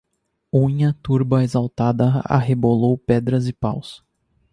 Unha 0.63 0.89
turba 1.03 1.43
exaltada 1.43 2.21
arrebolou 2.25 2.97
pedras 2.97 3.45
e 3.47 3.53
paus. 3.53 3.89